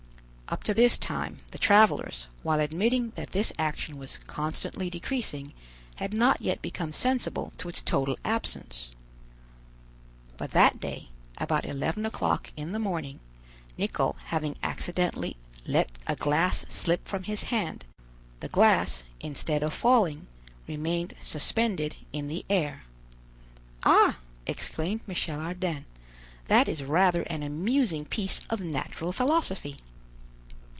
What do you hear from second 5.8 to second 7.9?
had not yet become sensible to its